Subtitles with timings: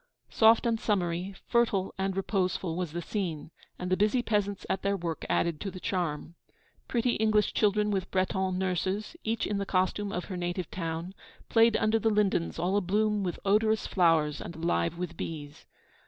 [0.31, 4.97] Soft and summery, fertile and reposeful, was the scene; and the busy peasants at their
[4.97, 6.33] work added to the charm.
[6.87, 11.13] Pretty English children with Breton nurses, each in the costume of her native town,
[11.49, 15.67] played under the lindens all abloom with odorous flowers and alive with bees.